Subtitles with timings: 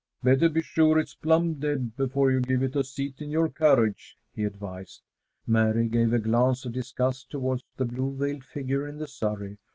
[0.23, 4.17] "Better be sure it's plumb dead before you give it a seat in your carriage,"
[4.33, 5.03] he advised.
[5.45, 9.59] Mary gave a glance of disgust toward the blue veiled figure in the surrey.